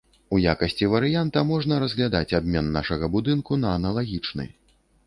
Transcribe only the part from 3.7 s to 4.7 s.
аналагічны.